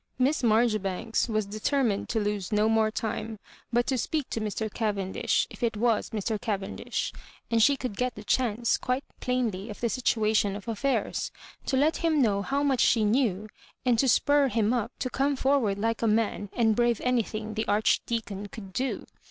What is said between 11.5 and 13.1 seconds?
to let him know how much she